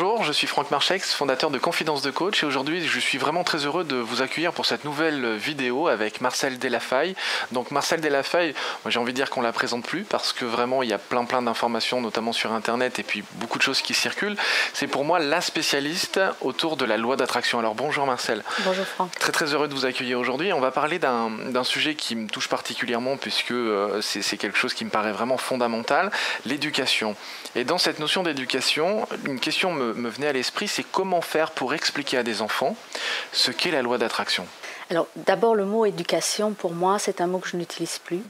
[0.00, 3.44] Bonjour, je suis Franck Marchex, fondateur de Confidence de Coach et aujourd'hui je suis vraiment
[3.44, 7.14] très heureux de vous accueillir pour cette nouvelle vidéo avec Marcel Delafaye.
[7.52, 8.54] Donc Marcel Delafaye,
[8.86, 11.26] j'ai envie de dire qu'on la présente plus parce que vraiment il y a plein
[11.26, 14.38] plein d'informations notamment sur internet et puis beaucoup de choses qui circulent.
[14.72, 17.58] C'est pour moi la spécialiste autour de la loi d'attraction.
[17.58, 18.42] Alors bonjour Marcel.
[18.64, 19.12] Bonjour Franck.
[19.18, 20.54] Très très heureux de vous accueillir aujourd'hui.
[20.54, 24.86] On va parler d'un sujet qui me touche particulièrement puisque euh, c'est quelque chose qui
[24.86, 26.10] me paraît vraiment fondamental,
[26.46, 27.16] l'éducation.
[27.54, 31.50] Et dans cette notion d'éducation, une question question me, venait à l'esprit, c'est comment faire
[31.50, 32.76] pour expliquer à des enfants
[33.32, 34.46] ce qu'est la loi d'attraction
[34.90, 38.22] Alors d'abord le mot éducation, pour moi, c'est un mot que je n'utilise plus.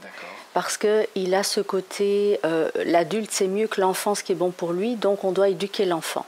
[0.53, 4.51] Parce qu'il a ce côté, euh, l'adulte c'est mieux que l'enfant ce qui est bon
[4.51, 6.25] pour lui, donc on doit éduquer l'enfant.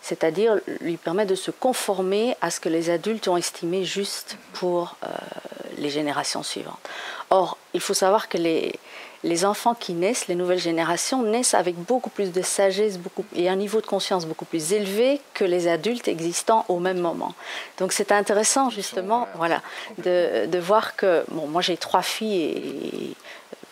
[0.00, 4.96] C'est-à-dire lui permettre de se conformer à ce que les adultes ont estimé juste pour
[5.04, 5.08] euh,
[5.78, 6.80] les générations suivantes.
[7.30, 8.72] Or, il faut savoir que les,
[9.24, 13.48] les enfants qui naissent, les nouvelles générations, naissent avec beaucoup plus de sagesse beaucoup, et
[13.48, 17.34] un niveau de conscience beaucoup plus élevé que les adultes existants au même moment.
[17.78, 19.62] Donc c'est intéressant justement voilà,
[19.98, 23.16] de, de, voir que, bon, moi j'ai trois filles et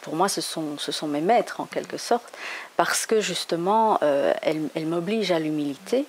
[0.03, 2.33] pour moi ce sont, ce sont mes maîtres en quelque sorte,
[2.77, 6.07] parce que justement euh, elles, elles m'obligent à l'humilité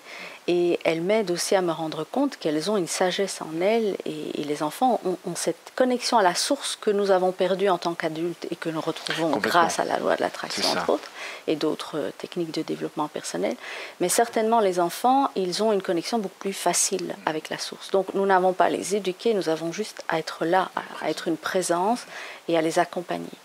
[0.54, 4.44] et elles m'aident aussi à me rendre compte qu'elles ont une sagesse en elles et,
[4.44, 8.48] les enfants ont, cette connexion à la source que nous avons perdue en tant qu'adultes
[8.52, 11.10] et que nous retrouvons grâce à la loi de l'attraction entre autres
[11.48, 13.56] et d'autres euh, techniques de développement personnel.
[14.02, 17.90] Mais certainement les enfants, ils ont une connexion beaucoup plus facile avec la source.
[17.92, 20.70] Donc nous n'avons pas à les éduquer, nous avons juste à être là,
[21.02, 22.02] à, être une présence
[22.50, 23.38] et à les accompagner.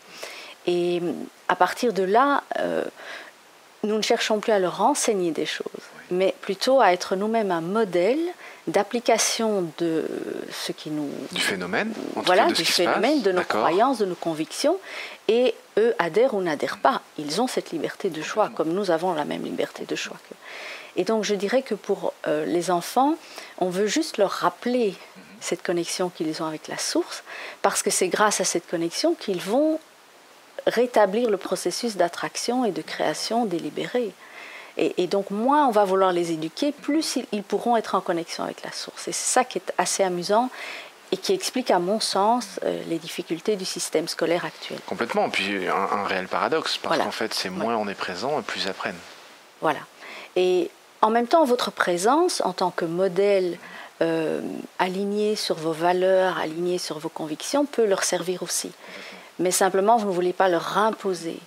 [0.66, 1.00] Et
[1.46, 2.84] à partir de là, euh,
[3.84, 7.60] nous ne cherchons plus à leur enseigner des choses, mais plutôt à être nous-mêmes un
[7.60, 8.20] modèle
[8.66, 10.06] d'application de
[10.50, 11.08] ce qui nous...
[11.32, 14.78] Du phénomène Voilà, du phénomène, de nos croyances, de nos convictions.
[15.28, 17.02] Et eux adhèrent ou n'adhèrent pas.
[17.18, 20.16] Ils ont cette liberté de choix, comme nous avons la même liberté de choix.
[20.96, 23.16] Et donc je dirais que pour euh, les enfants,
[23.58, 24.94] on veut juste leur rappeler
[25.40, 27.22] cette connexion qu'ils ont avec la source,
[27.62, 29.78] parce que c'est grâce à cette connexion qu'ils vont
[30.66, 34.12] rétablir le processus d'attraction et de création délibérée.
[34.78, 38.62] Et, donc, moins on va vouloir les éduquer, plus ils, pourront être en connexion avec
[38.62, 39.08] la source.
[39.08, 40.50] Et c'est ça qui est assez amusant
[41.12, 44.78] et qui explique, à mon sens, euh, les difficultés du système scolaire actuel.
[44.86, 45.30] Complètement.
[45.30, 48.98] Puis un, réel paradoxe, parce qu'en fait, c'est moins on est présent, plus ils apprennent.
[49.62, 49.80] Voilà.
[50.34, 50.70] Et
[51.00, 53.56] en même temps, votre présence en tant que modèle
[54.02, 54.42] euh,
[54.78, 58.72] aligné sur vos valeurs, aligné sur vos convictions, peut leur servir aussi
[59.38, 61.38] mais simplement vous ne voulez pas leur imposer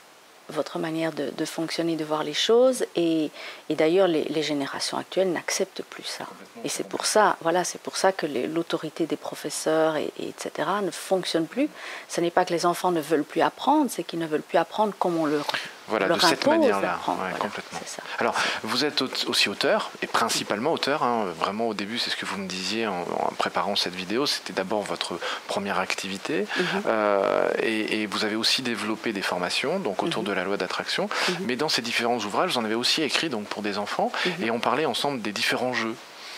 [0.49, 2.85] votre manière de, fonctionner, de voir les choses.
[2.95, 3.31] Et,
[3.69, 6.25] d'ailleurs, les, générations actuelles n'acceptent plus ça.
[6.63, 10.67] Et c'est pour ça, voilà, c'est pour ça que l'autorité des professeurs et, etc.
[10.83, 11.69] ne fonctionne plus.
[12.07, 14.57] Ce n'est pas que les enfants ne veulent plus apprendre, c'est qu'ils ne veulent plus
[14.57, 15.45] apprendre comme on leur
[15.89, 16.99] voilà, de cette manière-là.
[17.39, 17.79] complètement.
[18.19, 21.03] Alors, vous êtes aussi auteur, et principalement auteur.
[21.03, 23.03] Hein, vraiment, au début, c'est ce que vous me disiez en,
[23.37, 24.25] préparant cette vidéo.
[24.25, 26.45] C'était d'abord votre première activité.
[26.57, 26.65] Mhm.
[26.85, 30.29] Euh, et, vous avez aussi développé des formations donc autour mhm.
[30.29, 31.09] de la loi d'attraction.
[31.29, 31.35] Mhm.
[31.47, 34.11] Mais dans ces différents ouvrages, vous en avez aussi écrit donc, pour des enfants.
[34.41, 35.95] Et on parlait ensemble des différents jeux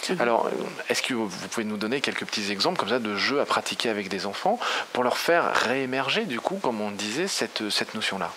[0.09, 0.21] Mhm.
[0.21, 0.49] Alors,
[0.89, 3.89] est-ce que vous pouvez nous donner quelques petits exemples comme ça de jeux à pratiquer
[3.89, 4.59] avec des enfants
[4.93, 8.31] pour leur faire réémerger, du coup, comme on disait, cette, cette notion-là?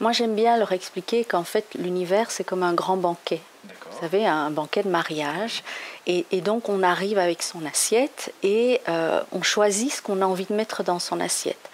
[0.00, 3.40] Moi, j'aime bien leur expliquer qu'en fait, l'univers, c'est comme un grand banquet.
[3.92, 5.62] Vous savez, un banquet de mariage.
[6.06, 10.46] Et, donc, on arrive avec son assiette et euh, on choisit ce qu'on a envie
[10.46, 11.70] de mettre dans son assiette.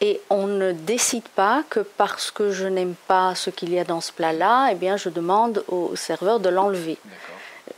[0.00, 3.84] Et on ne décide pas que parce que je n'aime pas ce qu'il y a
[3.84, 6.98] dans ce plat-là, eh bien, je demande au serveur de l'enlever.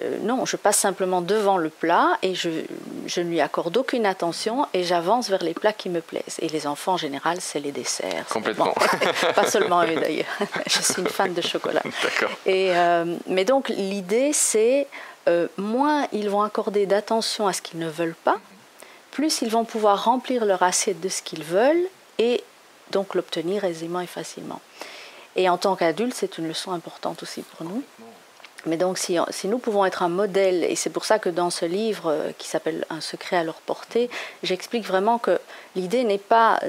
[0.01, 4.67] Euh, non, je passe simplement devant le plat et je, ne lui accorde aucune attention
[4.73, 6.39] et j'avance vers les plats qui me plaisent.
[6.41, 8.27] Et les enfants, en général, c'est les desserts.
[8.31, 8.75] Complètement.
[9.35, 10.27] Pas seulement eux d'ailleurs.
[10.67, 11.83] je suis une fan de chocolat.
[12.03, 12.31] D'accord.
[12.47, 14.89] Euh, mais donc, l'idée, c'est
[15.29, 18.37] euh, moins ils vont accorder d'attention à ce qu'ils ne veulent pas,
[19.11, 21.87] plus ils vont pouvoir remplir leur assiette de ce qu'ils veulent
[22.19, 22.43] et
[22.91, 24.61] donc l'obtenir aisément et facilement.
[25.37, 27.83] Et en tant qu'adulte, c'est une leçon importante aussi pour nous.
[28.67, 31.65] Mais donc, si, nous pouvons être un modèle, et c'est pour ça que dans ce
[31.65, 34.09] livre euh, qui s'appelle Un secret à leur portée,
[34.43, 35.39] j'explique vraiment que
[35.77, 36.61] l'idée n'est pas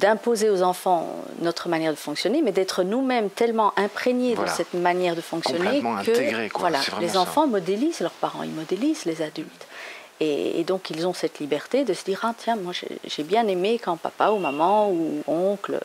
[0.00, 1.06] d'imposer aux enfants
[1.40, 6.58] notre manière de fonctionner, mais d'être nous-mêmes tellement imprégnés de cette manière de fonctionner que
[6.58, 9.66] voilà, les enfants modélisent leurs parents, ils modélisent les adultes.
[10.20, 12.72] Et, donc ils ont cette liberté de se dire ah tiens moi
[13.04, 15.78] j'ai bien aimé quand papa ou maman ou oncle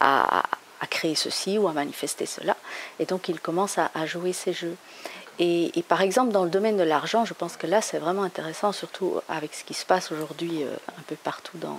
[0.00, 0.42] a,
[0.80, 2.56] à créer ceci ou à manifester cela.
[2.98, 4.76] Et donc il commence à, jouer ces jeux.
[5.40, 8.70] Et, par exemple, dans le domaine de l'argent, je pense que là, c'est vraiment intéressant,
[8.70, 11.76] surtout avec ce qui se passe aujourd'hui euh, un peu partout dans,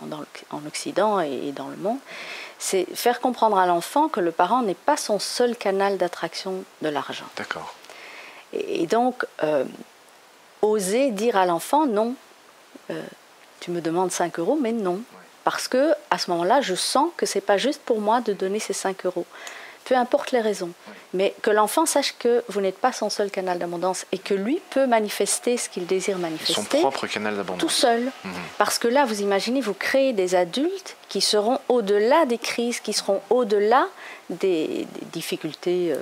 [0.51, 1.99] en Occident et, dans le monde,
[2.59, 6.89] c'est faire comprendre à l'enfant que le parent n'est pas son seul canal d'attraction de
[6.89, 7.27] l'argent.
[7.37, 7.73] D'accord.
[8.51, 9.63] Et, donc, euh,
[10.61, 12.15] oser dire à l'enfant non,
[12.89, 13.01] euh,
[13.61, 15.01] tu me demandes 5 euros, mais non.
[15.45, 18.59] Parce que à ce moment-là, je sens que c'est pas juste pour moi de donner
[18.59, 19.25] ces 5 euros
[19.85, 20.71] peu importe les raisons.
[21.13, 24.59] Mais que l'enfant sache que vous n'êtes pas son seul canal d'abondance et que lui
[24.71, 26.53] peut manifester ce qu'il désire manifester.
[26.53, 27.61] Son propre canal d'abondance.
[27.61, 28.11] Tout seul.
[28.23, 28.31] Mhm.
[28.57, 32.91] Parce que là, vous imaginez, vous créez des adultes qui seront au-delà des crises, qui
[32.91, 33.87] seront au-delà
[34.29, 35.93] des, difficultés.
[35.93, 35.97] Euh,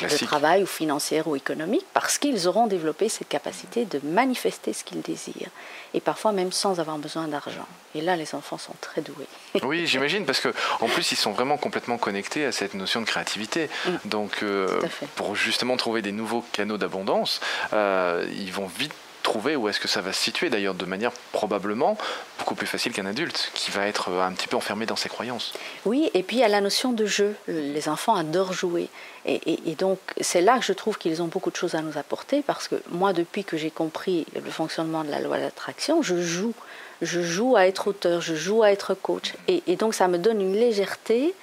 [0.00, 4.84] de travail ou financière ou économique parce qu'ils auront développé cette capacité de manifester ce
[4.84, 5.50] qu'ils désirent
[5.94, 7.66] et parfois même sans avoir besoin d'argent.
[7.94, 9.26] Et là, les enfants sont très doués.
[9.62, 13.06] oui, j'imagine parce que en plus ils sont vraiment complètement connectés à cette notion de
[13.06, 13.70] créativité.
[13.86, 13.90] Mm.
[14.04, 14.80] Donc, euh,
[15.14, 17.40] pour justement trouver des nouveaux canaux d'abondance,
[17.72, 18.92] euh, ils vont vite
[19.26, 21.98] trouver où est-ce que ça va se situer, d'ailleurs de manière probablement
[22.38, 25.08] beaucoup plus facile qu'un adulte, qui va être euh, un petit peu enfermé dans ses
[25.08, 25.52] croyances.
[25.84, 27.34] Oui, et puis il y a la notion de jeu.
[27.48, 28.88] Les enfants adorent jouer.
[29.24, 32.42] Et, donc c'est là que je trouve qu'ils ont beaucoup de choses à nous apporter,
[32.42, 36.54] parce que moi, depuis que j'ai compris le fonctionnement de la loi d'attraction, je joue.
[37.02, 39.34] Je joue à être auteur, je joue à être coach.
[39.48, 41.34] Et, et donc ça me donne une légèreté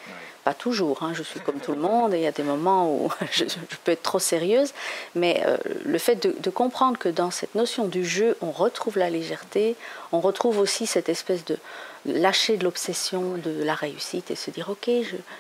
[0.43, 2.91] pas toujours, hein, je suis comme tout le monde et il y a des moments
[2.91, 3.45] où je,
[3.83, 4.73] peux être trop sérieuse,
[5.15, 9.09] mais euh, le fait de, comprendre que dans cette notion du jeu, on retrouve la
[9.09, 9.75] légèreté,
[10.11, 11.57] on retrouve aussi cette espèce de
[12.05, 14.89] lâcher de l'obsession de la réussite et se dire ok,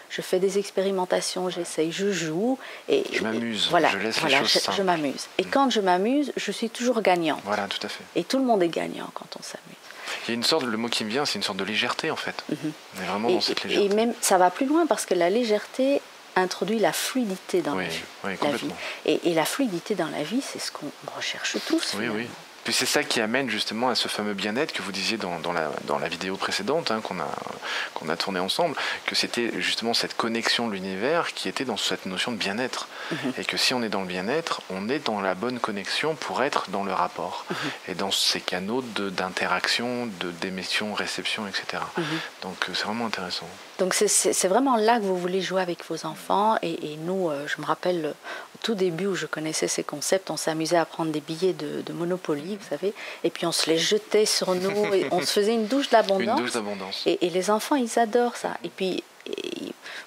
[0.09, 2.57] je, fais des expérimentations, j'essaye, je joue
[2.87, 5.27] et je m'amuse, voilà, je laisse les choses je, je m'amuse.
[5.37, 5.49] Et mm.
[5.51, 7.39] quand je m'amuse, je suis toujours gagnant.
[7.43, 8.03] Voilà, tout à fait.
[8.15, 9.82] Et tout le monde est gagnant quand on s'amuse.
[10.27, 12.11] Il y a une sorte, le mot qui me vient, c'est une sorte de légèreté
[12.11, 12.43] en fait.
[12.49, 12.57] Mhm.
[12.97, 13.91] On est vraiment dans cette légèreté.
[13.91, 16.01] Et même, ça va plus loin parce que la légèreté
[16.35, 17.99] introduit la fluidité dans la, vie.
[18.23, 18.69] Oui, la vie.
[19.05, 21.95] Et, et, la fluidité dans la vie, c'est ce qu'on recherche tous.
[21.97, 22.27] Oui, oui.
[22.63, 25.71] Puis c'est ça qui amène justement à ce fameux bien-être que vous disiez dans, la,
[25.85, 27.29] dans la, vidéo précédente hein, qu'on a,
[27.93, 28.75] qu'on a tourné ensemble,
[29.05, 32.87] que c'était justement cette connexion de l'univers qui était dans cette notion de bien-être.
[33.11, 33.33] Mhm.
[33.37, 36.43] Et que si on est dans le bien-être, on est dans la bonne connexion pour
[36.43, 37.45] être dans le rapport.
[37.49, 37.55] Mhm.
[37.89, 41.83] Et dans ces canaux d'interaction, de, d'émission, réception, etc.
[41.97, 42.03] Mhm.
[42.43, 43.47] Donc euh, c'est vraiment intéressant.
[43.79, 46.57] Donc c'est vraiment là que vous voulez jouer avec vos enfants.
[46.61, 48.13] Et, nous, euh, je me rappelle
[48.63, 52.57] tout début où je connaissais ces concepts, on s'amusait à prendre des billets de, Monopoly,
[52.57, 52.93] vous savez,
[53.23, 56.39] et puis on se les jetait sur nous et on se faisait une douche d'abondance.
[56.39, 57.03] Une douche d'abondance.
[57.05, 58.57] Et, les enfants, ils adorent ça.
[58.63, 59.03] Et puis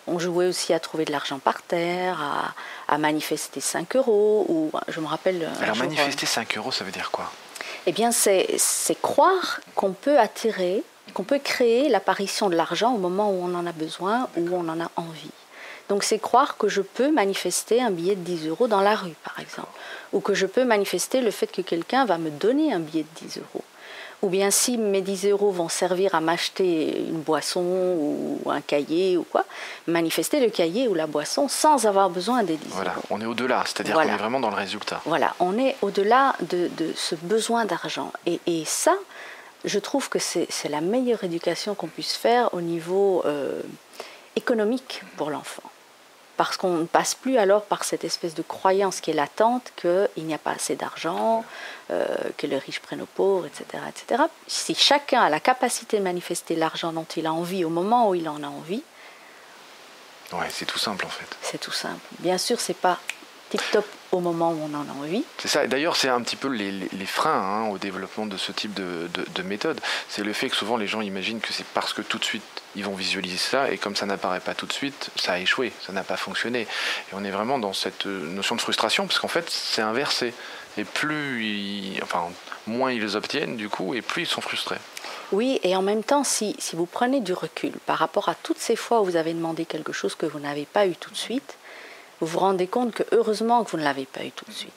[0.09, 2.55] on jouait aussi à trouver de l'argent par terre,
[2.89, 4.47] à, manifester 5 euros.
[4.49, 5.49] Ou, je me rappelle.
[5.61, 7.31] Alors manifester 5 euros, ça veut dire quoi?
[7.87, 8.59] Eh bien, c'est
[9.01, 10.83] croire qu'on peut attirer
[11.15, 14.69] qu'on peut créer l'apparition de l'argent au moment où on en a besoin, où on
[14.69, 15.31] en a envie.
[15.89, 19.15] Donc c'est croire que je peux manifester un billet de 10 euros dans la rue,
[19.25, 19.69] par exemple,
[20.13, 23.27] ou que je peux manifester le fait que quelqu'un va me donner un billet de
[23.27, 23.65] 10 euros.
[24.23, 29.17] Ou bien si mes 10 euros vont servir à m'acheter une boisson ou un cahier
[29.17, 29.45] ou quoi,
[29.87, 33.63] manifester le cahier ou la boisson sans avoir besoin des 10 voilà, on est au-delà,
[33.67, 35.03] c'est-à-dire qu'on est vraiment dans le résultat.
[35.05, 38.11] Voilà, on est au-delà de, ce besoin d'argent.
[38.25, 38.95] Et, et ça,
[39.65, 43.61] je trouve que c'est la meilleure éducation qu'on puisse faire au niveau euh,
[44.35, 45.63] économique pour l'enfant.
[46.37, 50.27] Parce qu'on ne passe plus alors par cette espèce de croyance qui est latente qu'il
[50.27, 51.45] n'y a pas assez d'argent,
[51.91, 52.07] euh,
[52.37, 54.23] que les riches prennent aux pauvres, etc., etc.
[54.47, 58.15] Si chacun a la capacité de manifester l'argent dont il a envie au moment où
[58.15, 58.83] il en a envie,
[60.33, 61.37] Ouais, c'est tout simple en fait.
[61.41, 62.01] C'est tout simple.
[62.19, 62.99] Bien sûr, c'est pas
[63.51, 65.25] tip-top au moment où on en a envie.
[65.39, 65.67] C'est ça.
[65.67, 69.43] D'ailleurs, c'est un petit peu les, freins hein, au développement de ce type de, de,
[69.43, 69.81] méthode.
[70.09, 72.43] C'est le fait que souvent les gens imaginent que c'est parce que tout de suite
[72.75, 75.73] ils vont visualiser ça et comme ça n'apparaît pas tout de suite, ça a échoué,
[75.81, 76.63] ça n'a pas fonctionné.
[76.63, 80.35] Et on est vraiment dans cette euh, notion de frustration parce qu'en fait c'est inversé.
[80.79, 82.29] Et plus, ils, enfin,
[82.67, 84.77] moins ils obtiennent du coup et plus ils sont frustrés.
[85.33, 88.59] Oui, et en même temps, si, si vous prenez du recul par rapport à toutes
[88.59, 91.17] ces fois où vous avez demandé quelque chose que vous n'avez pas eu tout de
[91.17, 91.57] suite,
[92.21, 94.73] vous vous rendez compte que heureusement que vous ne l'avez pas eu tout de suite.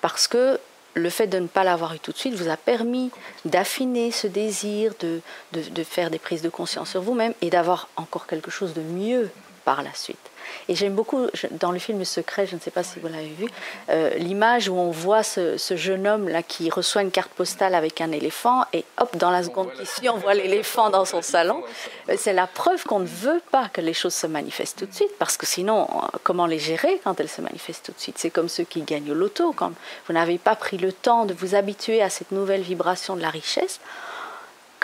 [0.00, 0.58] Parce que
[0.94, 3.10] le fait de ne pas l'avoir eu tout de suite vous a permis
[3.44, 5.20] d'affiner ce désir, de,
[5.52, 9.30] de, faire des prises de conscience sur vous-même et d'avoir encore quelque chose de mieux
[9.66, 10.30] par la suite.
[10.68, 13.46] Et j'aime beaucoup, dans le film Secret, je ne sais pas si vous l'avez vu,
[13.90, 18.12] euh, l'image où on voit ce, jeune homme-là qui reçoit une carte postale avec un
[18.12, 21.64] éléphant, et hop, dans la seconde qui suit, on voit l'éléphant dans son salon.
[22.08, 24.94] Euh, c'est la preuve qu'on ne veut pas que les choses se manifestent tout de
[24.94, 28.18] suite, parce que sinon, euh, comment les gérer quand elles se manifestent tout de suite?
[28.18, 29.72] C'est comme ceux qui gagnent au loto, quand
[30.06, 33.30] vous n'avez pas pris le temps de vous habituer à cette nouvelle vibration de la
[33.30, 33.80] richesse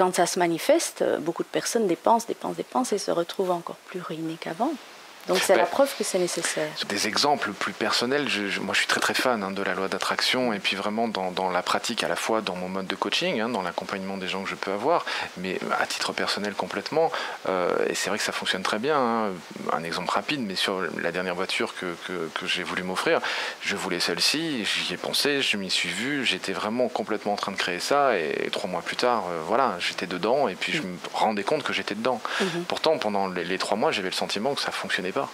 [0.02, 4.00] quand ça se manifeste, beaucoup de personnes dépensent, dépensent, dépensent et se retrouvent encore plus
[4.00, 4.72] ruinées qu'avant.
[5.28, 6.68] Donc c'est la preuve que c'est nécessaire.
[6.88, 8.26] Des exemples plus personnels,
[8.60, 11.50] moi je suis très très fan hein, de la loi d'attraction et puis vraiment dans,
[11.50, 14.42] la pratique à la fois dans mon mode de coaching, hein, dans l'accompagnement des gens
[14.42, 15.04] que je peux avoir,
[15.36, 17.12] mais à titre personnel complètement.
[17.48, 18.98] Euh, et c'est vrai que ça fonctionne très bien.
[18.98, 19.30] Hein.
[19.72, 23.20] Un exemple rapide, mais sur la dernière voiture que, que, j'ai voulu m'offrir,
[23.60, 27.52] je voulais celle-ci, j'y ai pensé, je m'y suis vu, j'étais vraiment complètement en train
[27.52, 30.82] de créer ça et trois mois plus tard, euh, voilà, j'étais dedans et puis je
[30.82, 32.20] me rendais compte que j'étais dedans.
[32.40, 32.64] Mhm.
[32.66, 35.30] Pourtant, pendant les, les trois mois, j'avais le sentiment que ça fonctionnait pas.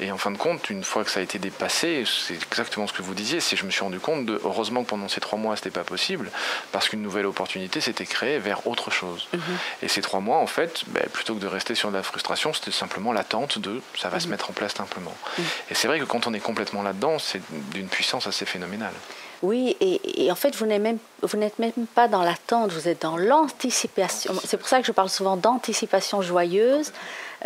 [0.00, 2.92] Et en fin de compte, une fois que ça a été dépassé, c'est exactement ce
[2.92, 5.38] que vous disiez, c'est je me suis rendu compte de, heureusement que pendant ces trois
[5.38, 6.30] mois, ce n'était pas possible,
[6.72, 9.28] parce qu'une nouvelle opportunité s'était créée vers autre chose.
[9.32, 9.40] Mhm.
[9.82, 12.70] Et ces trois mois, en fait, ben, plutôt que de rester sur la frustration, c'était
[12.70, 14.32] simplement l'attente de ça va se mhm.
[14.32, 15.14] mettre en place simplement.
[15.38, 15.44] Mhm.
[15.70, 17.42] Et c'est vrai que quand on est complètement là-dedans, c'est
[17.72, 18.94] d'une puissance assez phénoménale.
[19.42, 24.34] Oui, et, en fait, vous n'êtes même, pas dans l'attente, vous êtes dans l'anticipation.
[24.44, 26.92] C'est pour ça que je parle souvent d'anticipation joyeuse.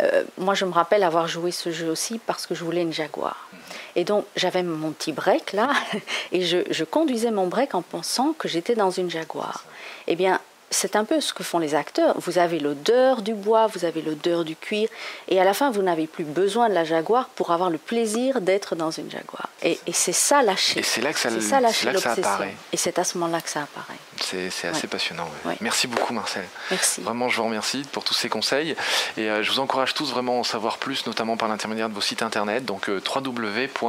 [0.01, 2.93] Euh, moi, je me rappelle avoir joué ce jeu aussi parce que je voulais une
[2.93, 3.49] Jaguar.
[3.95, 5.71] Et donc, j'avais mon petit break là,
[6.31, 9.65] et je, je conduisais mon break en pensant que j'étais dans une Jaguar.
[10.05, 12.19] Eh bien, c'est un peu ce que font les acteurs.
[12.19, 14.89] Vous avez l'odeur du bois, vous avez l'odeur du cuir,
[15.27, 18.41] et à la fin, vous n'avez plus besoin de la Jaguar pour avoir le plaisir
[18.41, 19.49] d'être dans une Jaguar.
[19.63, 20.79] Et, c'est ça lâcher.
[20.79, 22.55] Et c'est là que ça, ça, apparaît.
[22.71, 23.97] Et c'est à ce moment-là que ça apparaît.
[24.19, 25.29] C'est assez passionnant.
[25.61, 26.45] Merci beaucoup, Marcel.
[26.69, 27.01] Merci.
[27.01, 28.75] Vraiment, je vous remercie pour tous ces conseils.
[29.15, 31.93] Et euh, je vous encourage tous vraiment à en savoir plus, notamment par l'intermédiaire de
[31.93, 32.65] vos sites internet.
[32.65, 33.87] Donc euh, www.loi-d,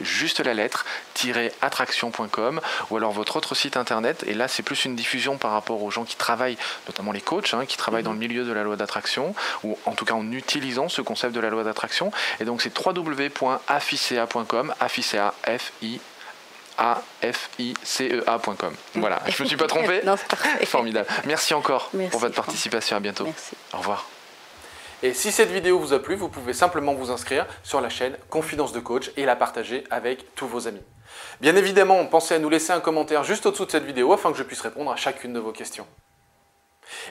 [0.00, 0.86] juste la lettre,
[1.60, 4.24] attraction.com ou alors votre autre site internet.
[4.26, 6.56] Et là, c'est plus une diffusion par rapport aux gens qui travaillent,
[6.86, 9.92] notamment les coachs, hein, qui travaillent dans le milieu de la loi d'attraction, ou en
[9.92, 12.12] tout cas en utilisant ce concept de la loi d'attraction.
[12.38, 15.98] Et donc, c'est www.afficea.com, afficea, F I
[16.78, 18.74] a-F-I-C-E-A.com.
[18.94, 20.16] Voilà, je ne me suis pas trompé non,
[20.66, 21.08] Formidable.
[21.24, 22.96] Merci encore pour votre participation.
[22.96, 23.24] À bientôt.
[23.24, 23.56] Merci.
[23.72, 24.06] Au revoir.
[25.02, 28.16] Et si cette vidéo vous a plu, vous pouvez simplement vous inscrire sur la chaîne
[28.30, 30.82] Confidence de Coach et la partager avec tous vos amis.
[31.40, 34.38] Bien évidemment, pensez à nous laisser un commentaire juste au-dessous de cette vidéo afin que
[34.38, 35.86] je puisse répondre à chacune de vos questions.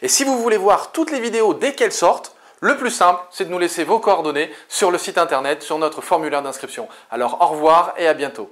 [0.02, 3.46] Et si vous voulez voir toutes les vidéos dès qu'elles sortent, le plus simple, c'est
[3.46, 6.88] de nous laisser vos coordonnées sur le site internet, sur notre formulaire d'inscription.
[7.12, 8.50] Alors au revoir et à bientôt.